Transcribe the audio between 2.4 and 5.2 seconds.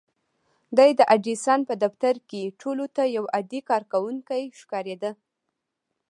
ټولو ته يو عادي کارکوونکی ښکارېده.